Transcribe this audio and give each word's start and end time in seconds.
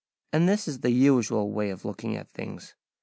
And 0.33 0.49
this 0.49 0.67
is 0.67 0.79
the 0.79 0.89
usual 0.89 1.51
way 1.51 1.69
of 1.69 1.85
looking 1.85 2.15
at 2.15 2.31
things. 2.31 2.73